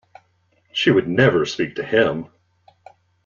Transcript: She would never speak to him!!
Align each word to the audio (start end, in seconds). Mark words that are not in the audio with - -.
She 0.71 0.89
would 0.89 1.07
never 1.07 1.45
speak 1.45 1.75
to 1.75 1.83
him!! 1.83 2.29